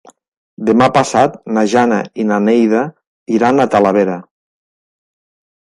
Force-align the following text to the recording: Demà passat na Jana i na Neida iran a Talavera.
Demà 0.69 0.87
passat 0.95 1.35
na 1.57 1.65
Jana 1.75 1.99
i 2.23 2.27
na 2.31 2.39
Neida 2.47 2.81
iran 3.39 3.65
a 3.65 3.69
Talavera. 3.77 4.17